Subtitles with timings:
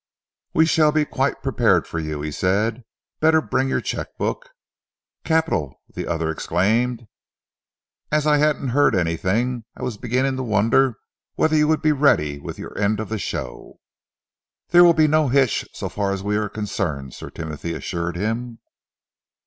[0.55, 2.83] "We shall be quite prepared for you," he said.
[3.19, 4.49] "Better bring your cheque book."
[5.23, 7.05] "Capital!" the other exclaimed.
[8.11, 10.95] "As I hadn't heard anything, I was beginning to wonder
[11.35, 13.79] whether you would be ready with your end of the show."
[14.69, 18.57] "There will be no hitch so far as we are concerned," Sir Timothy assured him.